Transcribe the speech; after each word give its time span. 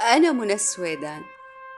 أنا 0.00 0.32
منى 0.32 0.52
السويدان 0.52 1.24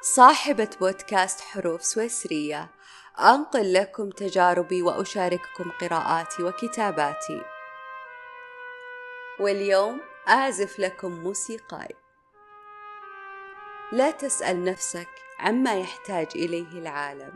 صاحبة 0.03 0.71
بودكاست 0.81 1.41
حروف 1.41 1.85
سويسرية. 1.85 2.71
أنقل 3.19 3.73
لكم 3.73 4.11
تجاربي 4.11 4.83
وأشارككم 4.83 5.71
قراءاتي 5.81 6.43
وكتاباتي. 6.43 7.43
واليوم 9.41 10.01
أعزف 10.29 10.79
لكم 10.79 11.13
موسيقاي. 11.13 11.95
لا 13.93 14.11
تسأل 14.11 14.65
نفسك 14.65 15.09
عما 15.39 15.75
يحتاج 15.75 16.29
إليه 16.35 16.73
العالم 16.73 17.33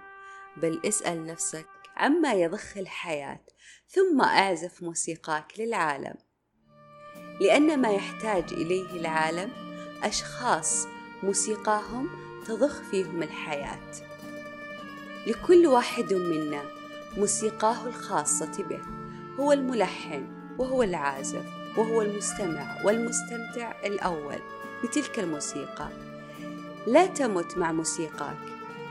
بل 0.57 0.81
اسأل 0.85 1.27
نفسك 1.27 1.69
عما 1.97 2.33
يضخ 2.33 2.77
الحياة 2.77 3.41
ثم 3.89 4.21
أعزف 4.21 4.83
موسيقاك 4.83 5.53
للعالم. 5.59 6.15
لأن 7.41 7.81
ما 7.81 7.91
يحتاج 7.93 8.53
إليه 8.53 8.91
العالم 8.91 9.66
أشخاص 10.03 10.87
موسيقاهم 11.23 12.09
تضخ 12.47 12.83
فيهم 12.91 13.23
الحياة. 13.23 13.93
لكل 15.27 15.67
واحد 15.67 16.15
منا 16.15 16.63
موسيقاه 17.17 17.87
الخاصة 17.87 18.65
به. 18.69 18.81
هو 19.41 19.53
الملحن 19.53 20.27
وهو 20.59 20.83
العازف 20.83 21.45
وهو 21.77 22.03
المستمع 22.03 22.85
والمستمتع 22.85 23.73
الأول 23.85 24.39
بتلك 24.85 25.19
الموسيقى. 25.19 25.89
لا 26.87 27.07
تمت 27.07 27.59
مع 27.59 27.73
موسيقاك 27.73 28.39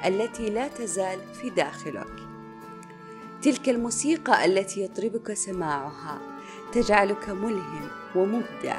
التي 0.06 0.50
لا 0.50 0.68
تزال 0.68 1.20
في 1.34 1.50
داخلك. 1.50 2.14
تلك 3.42 3.70
الموسيقى 3.70 4.46
التي 4.46 4.84
يطربك 4.84 5.34
سماعها 5.34 6.20
تجعلك 6.72 7.30
ملهم 7.30 7.88
ومبدع. 8.16 8.78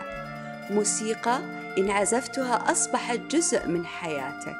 موسيقى 0.71 1.41
إن 1.79 1.91
عزفتها 1.91 2.73
أصبحت 2.73 3.19
جزء 3.19 3.69
من 3.69 3.87
حياتك 3.87 4.57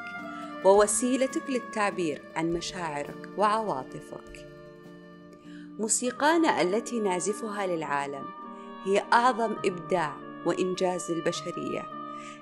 ووسيلتك 0.65 1.49
للتعبير 1.49 2.21
عن 2.35 2.53
مشاعرك 2.53 3.29
وعواطفك. 3.37 4.47
موسيقانا 5.79 6.61
التي 6.61 6.99
نعزفها 6.99 7.67
للعالم 7.67 8.25
هي 8.85 9.03
أعظم 9.13 9.55
إبداع 9.65 10.15
وإنجاز 10.45 11.11
للبشرية 11.11 11.83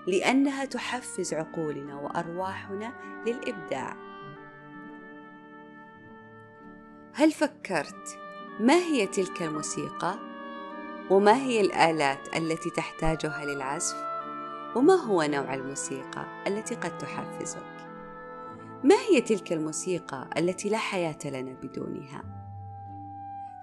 لأنها 0.08 0.66
تحفز 0.66 1.34
عقولنا 1.34 1.96
وأرواحنا 1.96 2.94
للإبداع. 3.26 3.98
هل 7.14 7.32
فكرت 7.32 8.20
ما 8.60 8.76
هي 8.76 9.08
تلك 9.08 9.42
الموسيقى؟ 9.42 10.16
وما 11.10 11.36
هي 11.36 11.62
الآلات 11.62 12.38
التي 12.38 12.70
تحتاجها 12.70 13.46
للعزف؟ 13.46 14.15
وما 14.76 14.94
هو 14.94 15.24
نوع 15.24 15.54
الموسيقى 15.54 16.26
التي 16.48 16.76
قد 16.76 16.98
تحفزك؟ 16.98 17.76
ما 18.84 18.96
هي 18.96 19.22
تلك 19.22 19.54
الموسيقى 19.54 20.30
التي 20.38 20.70
لا 20.70 20.78
حياة 20.78 21.18
لنا 21.26 21.54
بدونها؟ 21.54 22.24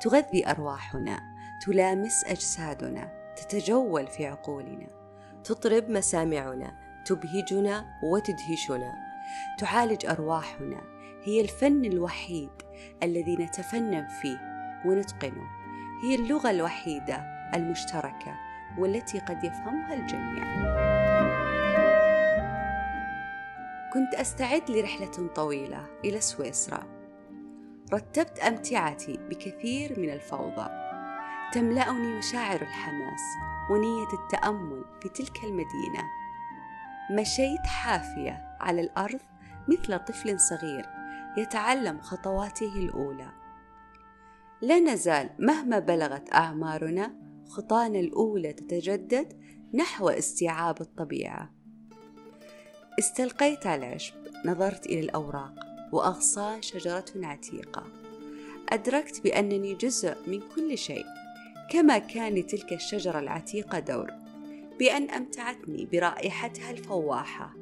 تغذي 0.00 0.50
أرواحنا 0.50 1.20
تلامس 1.66 2.24
أجسادنا 2.24 3.34
تتجول 3.36 4.06
في 4.06 4.26
عقولنا 4.26 4.86
تطرب 5.44 5.90
مسامعنا 5.90 6.72
تبهجنا 7.04 7.84
وتدهشنا. 8.02 8.94
تعالج 9.58 10.06
أرواحنا 10.06 10.80
هي 11.24 11.40
الفن 11.40 11.84
الوحيد 11.84 12.50
الذي 13.02 13.36
نتفنن 13.36 14.06
فيه 14.06 14.38
ونتقنه. 14.84 15.46
هي 16.04 16.14
اللغة 16.14 16.50
الوحيدة 16.50 17.16
المشتركة 17.54 18.36
والتي 18.78 19.18
قد 19.18 19.44
يفهمها 19.44 19.94
الجميع. 19.94 20.91
كنت 23.92 24.14
أستعد 24.14 24.70
لرحلة 24.70 25.28
طويلة 25.34 25.86
إلى 26.04 26.20
سويسرا. 26.20 26.82
رتبت 27.92 28.38
أمتعتي 28.38 29.16
بكثير 29.16 30.00
من 30.00 30.10
الفوضى. 30.10 30.68
تملأني 31.52 32.18
مشاعر 32.18 32.62
الحماس 32.62 33.20
ونية 33.70 34.08
التأمل 34.12 34.84
في 35.02 35.08
تلك 35.08 35.44
المدينة. 35.44 36.04
مشيت 37.10 37.66
حافية 37.66 38.56
على 38.60 38.80
الأرض 38.80 39.20
مثل 39.68 39.98
طفل 39.98 40.40
صغير 40.40 40.86
يتعلم 41.38 42.00
خطواته 42.00 42.74
الأولى. 42.76 43.32
لا 44.62 44.80
نزال 44.80 45.30
مهما 45.38 45.78
بلغت 45.78 46.34
أعمارنا 46.34 47.14
خطانا 47.48 48.00
الأولى 48.00 48.52
تتجدد 48.52 49.40
نحو 49.74 50.08
استيعاب 50.08 50.80
الطبيعة. 50.80 51.61
استلقيت 52.98 53.66
على 53.66 53.86
العشب 53.86 54.14
نظرت 54.44 54.86
إلى 54.86 55.00
الأوراق 55.00 55.54
وأغصان 55.92 56.62
شجرة 56.62 57.04
عتيقة. 57.16 57.84
أدركت 58.68 59.20
بأنني 59.24 59.74
جزء 59.74 60.16
من 60.26 60.40
كل 60.56 60.78
شيء 60.78 61.06
كما 61.70 61.98
كان 61.98 62.34
لتلك 62.34 62.72
الشجرة 62.72 63.18
العتيقة 63.18 63.78
دور 63.78 64.10
بأن 64.78 65.10
أمتعتني 65.10 65.88
برائحتها 65.92 66.70
الفواحة 66.70 67.54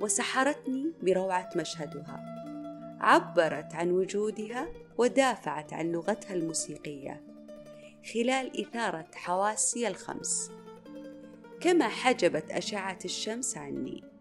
وسحرتني 0.00 0.92
بروعة 1.02 1.50
مشهدها. 1.56 2.24
عبرت 3.00 3.74
عن 3.74 3.90
وجودها 3.90 4.68
ودافعت 4.98 5.72
عن 5.72 5.92
لغتها 5.92 6.34
الموسيقية 6.34 7.22
خلال 8.14 8.60
إثارة 8.60 9.06
حواسي 9.14 9.88
الخمس. 9.88 10.50
كما 11.60 11.88
حجبت 11.88 12.50
أشعة 12.50 12.98
الشمس 13.04 13.56
عني. 13.56 14.13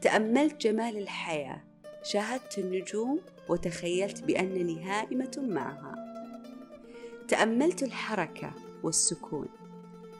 تأملت 0.00 0.60
جمال 0.60 0.98
الحياة. 0.98 1.64
شاهدت 2.02 2.58
النجوم 2.58 3.20
وتخيلت 3.48 4.22
بأنني 4.22 4.84
هائمة 4.84 5.38
معها. 5.38 5.94
تأملت 7.28 7.82
الحركة 7.82 8.52
والسكون 8.82 9.48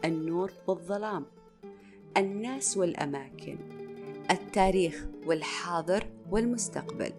النور 0.05 0.53
والظلام 0.67 1.27
الناس 2.17 2.77
والأماكن 2.77 3.59
التاريخ 4.31 5.07
والحاضر 5.27 6.07
والمستقبل. 6.31 7.13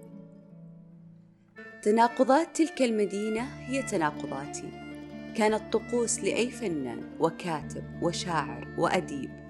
تناقضات 1.83 2.57
تلك 2.57 2.81
المدينة 2.81 3.41
هي 3.41 3.83
تناقضاتي. 3.83 4.71
كانت 5.37 5.73
طقوس 5.73 6.19
لأي 6.19 6.49
فنان 6.49 7.03
وكاتب 7.19 7.83
وشاعر 8.01 8.67
وأديب. 8.77 9.48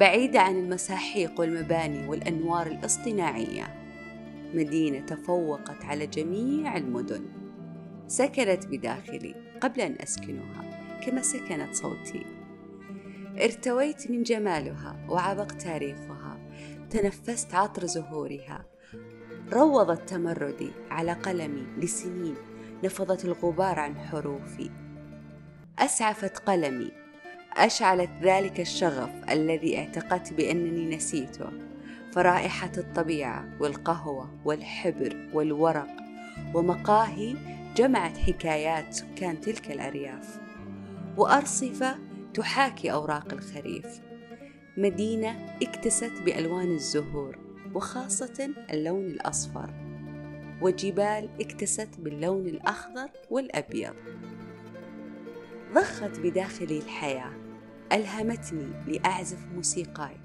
بعيدة 0.00 0.40
عن 0.40 0.56
المساحيق 0.56 1.40
والمباني 1.40 2.08
والأنوار 2.08 2.66
الاصطناعية. 2.66 3.82
مدينة 4.54 5.00
تفوقت 5.00 5.84
على 5.84 6.06
جميع 6.06 6.76
المدن. 6.76 7.24
سكنت 8.06 8.66
بداخلي 8.66 9.34
قبل 9.60 9.80
أن 9.80 9.96
أسكنها 10.00 10.62
كما 11.06 11.22
سكنت 11.22 11.74
صوتي. 11.74 12.26
ارتويت 13.42 14.10
من 14.10 14.22
جمالها 14.22 15.06
وعبق 15.08 15.46
تاريخها. 15.52 16.38
تنفست 16.90 17.54
عطر 17.54 17.86
زهورها. 17.86 18.64
روضت 19.52 20.08
تمردي 20.08 20.70
على 20.90 21.12
قلمي 21.12 21.66
لسنين. 21.78 22.34
نفضت 22.84 23.24
الغبار 23.24 23.78
عن 23.78 23.98
حروفي. 23.98 24.70
أسعفت 25.78 26.38
قلمي 26.38 27.01
أشعلت 27.56 28.10
ذلك 28.22 28.60
الشغف 28.60 29.10
الذي 29.30 29.78
اعتقدت 29.78 30.32
بأنني 30.32 30.96
نسيته 30.96 31.46
فرائحة 32.12 32.72
الطبيعة 32.78 33.48
والقهوة 33.60 34.30
والحبر 34.44 35.28
والورق 35.32 35.88
ومقاهي 36.54 37.36
جمعت 37.76 38.18
حكايات 38.18 38.94
سكان 38.94 39.40
تلك 39.40 39.70
الأرياف 39.70 40.40
وأرصفة 41.16 41.98
تحاكي 42.34 42.92
أوراق 42.92 43.32
الخريف. 43.32 44.00
مدينة 44.76 45.56
اكتست 45.62 46.12
بألوان 46.24 46.70
الزهور 46.70 47.38
وخاصة 47.74 48.50
اللون 48.70 49.06
الأصفر 49.06 49.70
وجبال 50.60 51.28
اكتست 51.40 51.88
باللون 51.98 52.46
الأخضر 52.46 53.08
والأبيض. 53.30 53.94
ضخت 55.74 56.20
بداخلي 56.20 56.78
الحياة 56.78 57.41
ألهمتني 57.92 58.72
لأعزف 58.86 59.38
موسيقاي. 59.54 60.16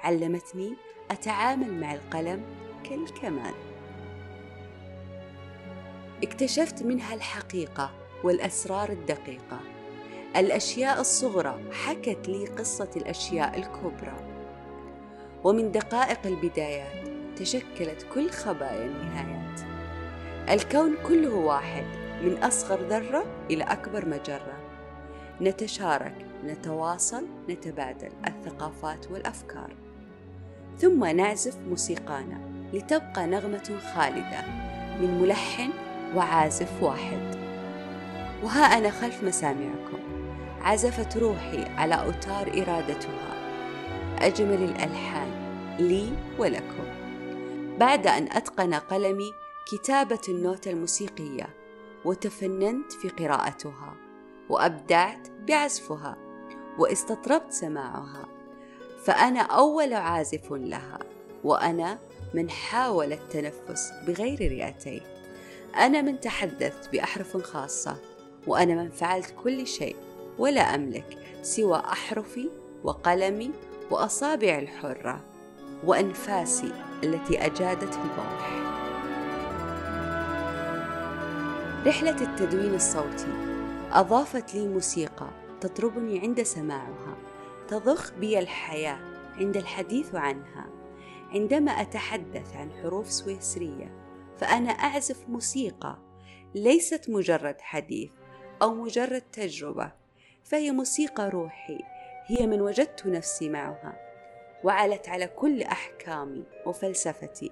علمتني 0.00 0.76
أتعامل 1.10 1.80
مع 1.80 1.94
القلم 1.94 2.42
كالكمان 2.84 3.54
اكتشفت 6.22 6.82
منها 6.82 7.14
الحقيقة 7.14 7.90
والأسرار 8.24 8.88
الدقيقة. 8.92 9.60
الأشياء 10.36 11.00
الصغرى 11.00 11.60
حكت 11.72 12.28
لي 12.28 12.46
قصة 12.46 12.90
الأشياء 12.96 13.58
الكبرى. 13.58 14.16
ومن 15.44 15.72
دقائق 15.72 16.26
البدايات 16.26 17.08
تشكلت 17.36 18.06
كل 18.14 18.30
خبايا 18.30 18.86
النهايات. 18.86 19.60
الكون 20.50 20.96
كله 21.08 21.34
واحد 21.34 21.86
من 22.22 22.38
أصغر 22.42 22.80
ذرة 22.80 23.26
إلى 23.50 23.64
أكبر 23.64 24.08
مجرة. 24.08 24.58
نتشارك 25.40 26.25
نتواصل 26.46 27.26
نتبادل 27.48 28.12
الثقافات 28.26 29.10
والأفكار. 29.10 29.76
ثم 30.78 31.04
نعزف 31.04 31.58
موسيقانا 31.68 32.40
لتبقى 32.72 33.26
نغمة 33.26 33.78
خالدة 33.94 34.44
من 35.00 35.18
ملحن 35.22 35.70
وعازف 36.14 36.82
واحد. 36.82 37.36
وها 38.42 38.78
أنا 38.78 38.90
خلف 38.90 39.24
مسامعكم. 39.24 39.98
عزفت 40.60 41.16
روحي 41.16 41.64
على 41.64 41.94
أوتار 41.94 42.48
إرادتها. 42.48 43.36
أجمل 44.18 44.62
الألحان 44.62 45.28
لي 45.78 46.12
ولكم. 46.38 46.84
بعد 47.78 48.06
أن 48.06 48.28
أتقن 48.32 48.74
قلمي 48.74 49.32
كتابة 49.72 50.20
النوتة 50.28 50.70
الموسيقية 50.70 51.48
وتفننت 52.04 52.92
في 52.92 53.08
قراءتها 53.08 53.94
وأبدعت 54.48 55.28
بعزفها. 55.48 56.25
واستطربت 56.78 57.52
سماعها. 57.52 58.24
فأنا 59.04 59.40
أول 59.40 59.92
عازف 59.92 60.52
لها 60.52 60.98
وأنا 61.44 61.98
من 62.34 62.50
حاول 62.50 63.12
التنفس 63.12 63.92
بغير 64.06 64.38
رئتي 64.52 65.02
أنا 65.76 66.02
من 66.02 66.20
تحدثت 66.20 66.92
بأحرف 66.92 67.36
خاصة 67.36 67.96
وأنا 68.46 68.74
من 68.74 68.90
فعلت 68.90 69.34
كل 69.44 69.66
شيء 69.66 69.96
ولا 70.38 70.74
أملك 70.74 71.18
سوى 71.42 71.78
أحرفي 71.78 72.50
وقلمي 72.84 73.50
وأصابع 73.90 74.58
الحرة 74.58 75.20
وأنفاسي 75.84 76.72
التي 77.04 77.46
أجادت 77.46 77.94
في 77.94 78.00
البوح 78.00 78.56
رحلة 81.86 82.22
التدوين 82.22 82.74
الصوتي 82.74 83.32
أضافت 83.92 84.54
لي 84.54 84.68
موسيقى 84.68 85.45
تطربني 85.60 86.20
عند 86.20 86.42
سماعها 86.42 87.16
تضخ 87.68 88.12
بي 88.12 88.38
الحياة 88.38 88.98
عند 89.38 89.56
الحديث 89.56 90.14
عنها. 90.14 90.66
عندما 91.30 91.70
أتحدث 91.70 92.56
عن 92.56 92.72
حروف 92.72 93.10
سويسرية 93.10 93.92
فأنا 94.38 94.70
أعزف 94.70 95.28
موسيقى 95.28 95.98
ليست 96.54 97.10
مجرد 97.10 97.60
حديث 97.60 98.10
أو 98.62 98.74
مجرد 98.74 99.22
تجربة 99.32 99.92
فهي 100.44 100.70
موسيقى 100.70 101.30
روحي 101.30 101.78
هي 102.26 102.46
من 102.46 102.60
وجدت 102.60 103.06
نفسي 103.06 103.48
معها 103.48 104.06
وعلت 104.64 105.08
على 105.08 105.26
كل 105.26 105.62
أحكامي 105.62 106.44
وفلسفتي. 106.66 107.50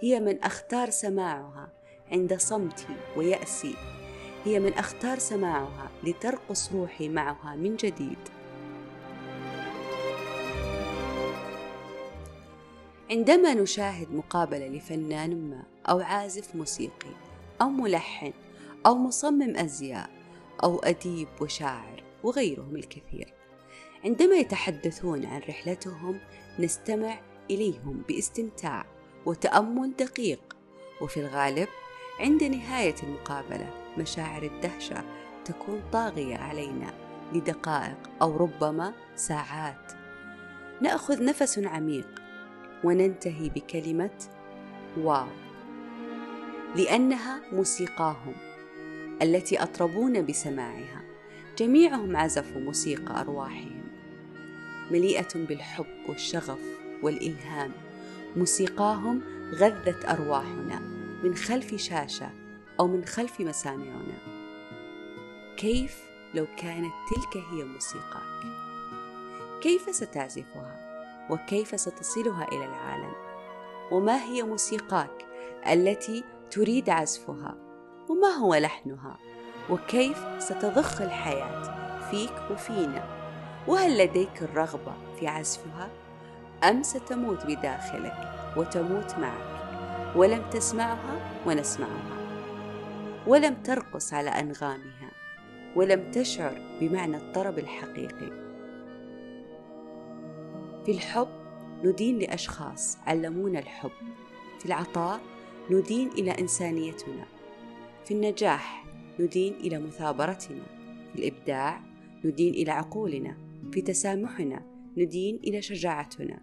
هي 0.00 0.20
من 0.20 0.44
أختار 0.44 0.90
سماعها 0.90 1.68
عند 2.12 2.34
صمتي 2.34 2.96
ويأسي. 3.16 3.74
هي 4.44 4.60
من 4.60 4.72
أختار 4.72 5.18
سماعها 5.18 5.90
لترقص 6.04 6.72
روحي 6.72 7.08
معها 7.08 7.56
من 7.56 7.76
جديد. 7.76 8.18
عندما 13.10 13.54
نشاهد 13.54 14.14
مقابلة 14.14 14.66
لفنان 14.68 15.50
ما 15.50 15.62
أو 15.90 16.00
عازف 16.00 16.54
موسيقي 16.54 17.14
أو 17.62 17.68
ملحن 17.68 18.32
أو 18.86 18.94
مصمم 18.94 19.56
أزياء 19.56 20.10
أو 20.64 20.78
أديب 20.78 21.28
وشاعر 21.40 22.02
وغيرهم 22.22 22.76
الكثير 22.76 23.34
عندما 24.04 24.36
يتحدثون 24.36 25.24
عن 25.26 25.40
رحلتهم 25.40 26.20
نستمع 26.58 27.20
إليهم 27.50 28.02
باستمتاع 28.08 28.86
وتأمل 29.26 29.96
دقيق. 29.96 30.56
وفي 31.00 31.20
الغالب 31.20 31.68
عند 32.20 32.44
نهاية 32.44 32.94
المقابلة 33.02 33.79
مشاعر 33.98 34.42
الدهشة 34.42 35.04
تكون 35.44 35.82
طاغية 35.92 36.36
علينا 36.36 36.92
لدقائق 37.32 38.10
أو 38.22 38.36
ربما 38.36 38.92
ساعات. 39.16 39.92
نأخذ 40.82 41.24
نفس 41.24 41.58
عميق 41.58 42.22
وننتهي 42.84 43.48
بكلمة 43.48 44.18
واو 44.96 45.28
لأنها 46.76 47.40
موسيقاهم 47.52 48.34
التي 49.22 49.62
أطربونا 49.62 50.20
بسماعها. 50.20 51.02
جميعهم 51.58 52.16
عزفوا 52.16 52.60
موسيقى 52.60 53.20
أرواحهم. 53.20 53.82
مليئة 54.90 55.28
بالحب 55.34 56.08
والشغف 56.08 56.60
والإلهام 57.02 57.72
موسيقاهم 58.36 59.22
غذت 59.54 60.04
أرواحنا 60.04 60.80
من 61.22 61.34
خلف 61.34 61.74
شاشة 61.74 62.30
أو 62.80 62.86
من 62.86 63.04
خلف 63.04 63.40
مسامعنا. 63.40 64.18
كيف 65.56 66.02
لو 66.34 66.46
كانت 66.56 66.92
تلك 67.10 67.44
هي 67.52 67.64
موسيقاك؟ 67.64 68.42
كيف 69.60 69.94
ستعزفها؟ 69.96 70.90
وكيف 71.30 71.80
ستصلها 71.80 72.48
إلى 72.52 72.64
العالم؟ 72.64 73.12
وما 73.92 74.22
هي 74.22 74.42
موسيقاك 74.42 75.26
التي 75.72 76.24
تريد 76.50 76.90
عزفها؟ 76.90 77.54
وما 78.08 78.28
هو 78.28 78.54
لحنها؟ 78.54 79.18
وكيف 79.70 80.18
ستضخ 80.38 81.02
الحياة 81.02 81.62
فيك 82.10 82.50
وفينا؟ 82.50 83.04
وهل 83.68 83.98
لديك 83.98 84.42
الرغبة 84.42 84.92
في 85.18 85.26
عزفها؟ 85.26 85.90
أم 86.64 86.82
ستموت 86.82 87.46
بداخلك 87.46 88.32
وتموت 88.56 89.14
معك؟ 89.18 89.60
ولم 90.16 90.50
تسمعها 90.50 91.42
ونسمعها. 91.46 92.19
ولم 93.26 93.54
ترقص 93.54 94.14
على 94.14 94.30
أنغامها 94.30 95.10
ولم 95.76 96.10
تشعر 96.10 96.78
بمعنى 96.80 97.16
الطرب 97.16 97.58
الحقيقي. 97.58 98.50
في 100.84 100.92
الحب 100.92 101.28
ندين 101.84 102.18
لأشخاص 102.18 102.98
علمونا 103.06 103.58
الحب 103.58 103.90
في 104.58 104.66
العطاء 104.66 105.20
ندين 105.70 106.08
إلى 106.08 106.30
إنسانيتنا 106.30 107.26
في 108.04 108.14
النجاح 108.14 108.86
ندين 109.20 109.54
إلى 109.54 109.78
مثابرتنا 109.78 110.62
في 111.12 111.18
الإبداع 111.18 111.80
ندين 112.24 112.54
إلى 112.54 112.70
عقولنا 112.70 113.36
في 113.72 113.82
تسامحنا 113.82 114.62
ندين 114.96 115.36
إلى 115.36 115.62
شجاعتنا 115.62 116.42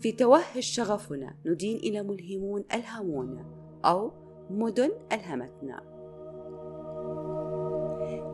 في 0.00 0.12
توهج 0.12 0.58
شغفنا 0.58 1.36
ندين 1.46 1.76
إلى 1.76 2.02
ملهمون 2.02 2.64
ألهمونا 2.74 3.44
أو 3.84 4.25
مدن 4.50 4.90
ألهمتنا. 5.12 5.82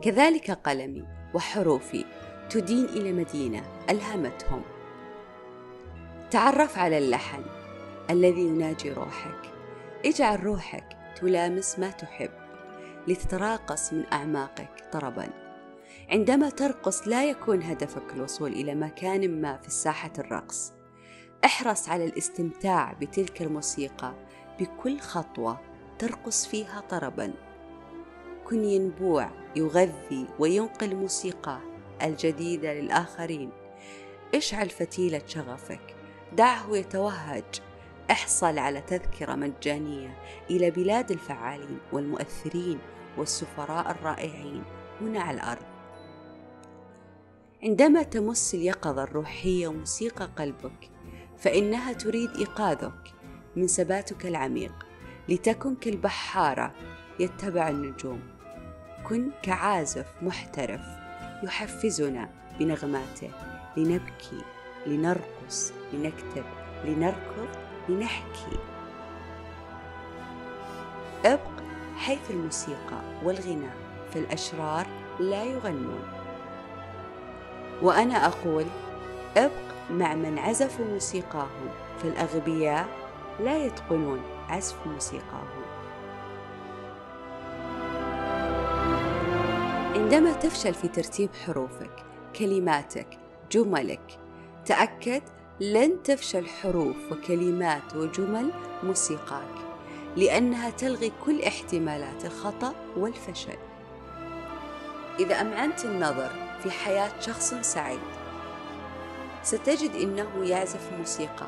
كذلك 0.01 0.51
قلمي 0.51 1.05
وحروفي 1.33 2.05
تدين 2.49 2.85
إلى 2.85 3.11
مدينة 3.11 3.63
ألهمتهم. 3.89 4.61
تعرف 6.31 6.77
على 6.77 6.97
اللحن 6.97 7.43
الذي 8.09 8.41
يناجي 8.41 8.93
روحك. 8.93 9.51
اجعل 10.05 10.43
روحك 10.43 10.97
تلامس 11.15 11.79
ما 11.79 11.89
تحب 11.89 12.29
لتتراقص 13.07 13.93
من 13.93 14.03
أعماقك 14.13 14.89
طربا. 14.91 15.29
عندما 16.09 16.49
ترقص 16.49 17.07
لا 17.07 17.25
يكون 17.25 17.63
هدفك 17.63 18.13
الوصول 18.13 18.51
إلى 18.51 18.75
مكان 18.75 19.41
ما 19.41 19.57
في 19.57 19.69
ساحه 19.71 20.11
الرقص. 20.19 20.73
احرص 21.45 21.89
على 21.89 22.05
الاستمتاع 22.05 22.93
بتلك 22.93 23.41
الموسيقى 23.41 24.13
بكل 24.59 24.99
خطوة 24.99 25.72
ترقص 26.03 26.47
فيها 26.47 26.83
طربا. 26.89 27.33
كن 28.45 28.63
ينبوع 28.63 29.29
يغذي 29.55 30.27
وينقل 30.39 30.95
موسيقى 30.95 31.59
الجديدة 32.01 32.73
للآخرين. 32.73 33.49
اشعل 34.35 34.69
فتيلة 34.69 35.21
شغفك. 35.27 35.95
دعه 36.33 36.77
يتوهج. 36.77 37.43
احصل 38.11 38.57
على 38.57 38.81
تذكرة 38.81 39.35
مجانية 39.35 40.17
إلى 40.49 40.71
بلاد 40.71 41.11
الفعالين 41.11 41.79
والمؤثرين 41.93 42.79
والسفراء 43.17 43.91
الرائعين 43.91 44.63
هنا 45.01 45.19
على 45.21 45.37
الأرض. 45.37 45.65
عندما 47.63 48.03
تمس 48.03 48.55
اليقظة 48.55 49.03
الروحية 49.03 49.71
موسيقى 49.71 50.29
قلبك 50.37 50.89
فإنها 51.37 51.93
تريد 51.93 52.29
إيقاظك 52.37 53.13
من 53.55 53.67
سباتك 53.67 54.25
العميق. 54.25 54.92
لتكن 55.29 55.75
كالبحارة 55.75 56.71
يتبع 57.19 57.69
النجوم. 57.69 58.21
كن 59.03 59.31
كعازف 59.41 60.05
محترف 60.21 60.81
يحفزنا 61.43 62.29
بنغماته. 62.59 63.31
لنبكي 63.77 64.41
لنرقص 64.87 65.73
لنكتب 65.93 66.43
لنركض 66.85 67.47
لنحكي. 67.89 68.57
ابق 71.25 71.63
حيث 71.97 72.31
الموسيقى 72.31 73.01
والغناء 73.23 73.75
فالأشرار 74.13 74.87
لا 75.19 75.43
يغنون. 75.43 76.03
وأنا 77.81 78.25
أقول 78.27 78.65
ابق 79.37 79.73
مع 79.89 80.15
من 80.15 80.39
عزفوا 80.39 80.85
موسيقاهم 80.85 81.69
فالأغبياء 81.99 82.87
لا 83.39 83.57
يتقنون. 83.57 84.32
عزف 84.53 84.87
موسيقاهم 84.87 85.63
عندما 89.95 90.33
تفشل 90.33 90.73
في 90.73 90.87
ترتيب 90.87 91.29
حروفك 91.45 92.05
كلماتك 92.39 93.07
جملك 93.51 94.19
تأكد 94.65 95.21
لن 95.59 96.03
تفشل 96.03 96.47
حروف 96.47 97.11
وكلمات 97.11 97.95
وجمل 97.95 98.51
موسيقاك 98.83 99.55
لأنها 100.17 100.69
تلغي 100.69 101.11
كل 101.25 101.41
احتمالات 101.41 102.25
الخطأ 102.25 102.73
والفشل. 102.97 103.57
إذا 105.19 105.41
أمعنت 105.41 105.85
النظر 105.85 106.29
في 106.63 106.71
حياة 106.71 107.19
شخص 107.19 107.53
سعيد 107.53 107.99
ستجد 109.43 109.91
إنه 109.95 110.45
يعزف 110.45 110.93
موسيقى. 110.97 111.47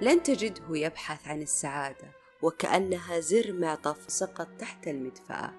لن 0.00 0.22
تجده 0.22 0.64
يبحث 0.70 1.28
عن 1.28 1.42
السعادة 1.42 2.25
وكأنها 2.42 3.20
زر 3.20 3.52
معطف 3.52 3.96
سقط 4.08 4.48
تحت 4.58 4.88
المدفأة. 4.88 5.52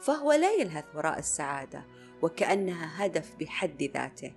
فهو 0.00 0.32
لا 0.32 0.52
يلهث 0.52 0.84
وراء 0.94 1.18
السعادة 1.18 1.84
وكأنها 2.22 3.06
هدف 3.06 3.36
بحد 3.40 3.82
ذاته. 3.82 4.32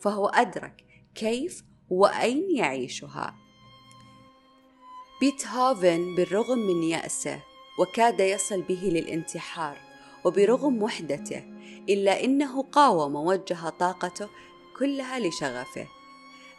فهو 0.00 0.26
أدرك 0.26 0.84
كيف 1.14 1.64
وأين 1.90 2.56
يعيشها. 2.56 3.34
بيتهوفن 5.20 6.14
بالرغم 6.14 6.58
من 6.58 6.82
يأسه 6.82 7.42
وكاد 7.78 8.20
يصل 8.20 8.62
به 8.62 8.90
للانتحار 8.92 9.76
وبرغم 10.24 10.82
وحدته 10.82 11.44
إلا 11.88 12.24
إنه 12.24 12.62
قاوم 12.62 13.14
ووجه 13.14 13.68
طاقته 13.68 14.28
كلها 14.78 15.18
لشغفه 15.18 15.86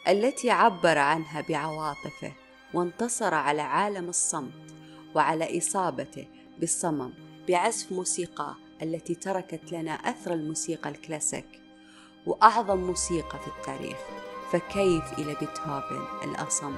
التي 0.08 0.50
عبر 0.50 0.98
عنها 0.98 1.42
بعواطفه. 1.42 2.34
وانتصر 2.74 3.34
على 3.34 3.62
عالم 3.62 4.10
الصمت 4.10 4.52
وعلى 5.16 5.58
إصابته 5.58 6.28
بالصمم 6.60 7.14
بعزف 7.48 7.92
موسيقى 7.92 8.56
التي 8.82 9.16
تركت 9.16 9.72
لنا 9.72 9.92
أثر 9.92 10.34
الموسيقى 10.34 10.90
الكلاسيك 10.90 11.62
وأعظم 12.26 12.78
موسيقى 12.78 13.40
في 13.40 13.48
التاريخ 13.48 13.98
فكيف 14.52 15.20
إلى 15.20 15.36
بيتهوفن 15.40 16.06
الأصم 16.24 16.76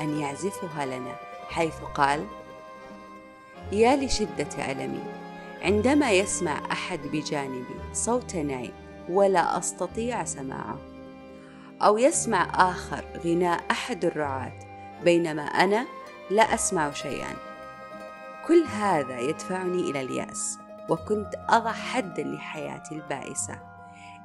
أن 0.00 0.20
يعزفها 0.20 0.86
لنا؟ 0.86 1.16
حيث 1.48 1.74
قال 1.94 2.26
يا 3.72 3.96
لشدة 3.96 4.72
ألمي 4.72 5.04
عندما 5.62 6.12
يسمع 6.12 6.72
أحد 6.72 7.00
بجانبي 7.12 7.74
صوت 7.92 8.36
ناي 8.36 8.72
ولا 9.08 9.58
أستطيع 9.58 10.24
سماعه 10.24 10.78
أو 11.82 11.98
يسمع 11.98 12.70
آخر 12.70 13.04
غناء 13.24 13.64
أحد 13.70 14.04
الرعاة 14.04 14.67
بينما 15.04 15.42
أنا 15.42 15.86
لا 16.30 16.42
أسمع 16.42 16.92
شيئا. 16.92 17.36
كل 18.46 18.62
هذا 18.62 19.20
يدفعني 19.20 19.90
إلى 19.90 20.00
اليأس 20.00 20.58
وكنت 20.90 21.34
أضع 21.48 21.72
حدا 21.72 22.22
لحياتي 22.22 22.94
البائسة 22.94 23.62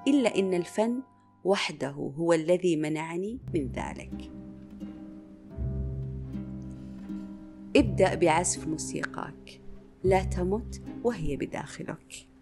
إلا 0.07 0.35
إن 0.39 0.53
الفن 0.53 1.01
وحده 1.43 1.89
هو 1.89 2.33
الذي 2.33 2.75
منعني 2.75 3.39
من 3.53 3.71
ذلك. 3.71 4.31
ابدأ 7.75 8.15
بعزف 8.15 8.67
موسيقاك 8.67 9.61
لا 10.03 10.23
تمت 10.23 10.81
وهي 11.03 11.37
بداخلك. 11.37 12.32